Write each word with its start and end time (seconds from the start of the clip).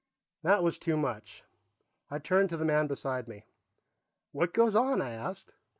That 0.41 0.63
was 0.63 0.79
too 0.79 0.97
much. 0.97 1.43
I 2.09 2.17
turned 2.17 2.49
to 2.49 2.57
the 2.57 2.65
man 2.65 2.87
beside 2.87 3.27
me. 3.27 3.45
"What 4.31 4.51
goes 4.51 4.73
on?" 4.73 4.99
I 4.99 5.11
asked. 5.11 5.53